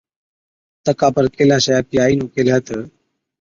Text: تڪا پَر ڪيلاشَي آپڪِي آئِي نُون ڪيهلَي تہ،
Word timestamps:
تڪا 0.85 1.07
پَر 1.15 1.25
ڪيلاشَي 1.35 1.71
آپڪِي 1.79 1.97
آئِي 2.03 2.13
نُون 2.17 2.29
ڪيهلَي 2.33 2.57
تہ، 2.67 2.77